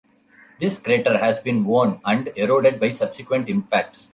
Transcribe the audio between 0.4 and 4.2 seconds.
This crater has been worn and eroded by subsequent impacts.